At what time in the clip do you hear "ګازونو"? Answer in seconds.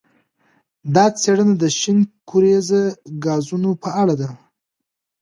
3.23-3.71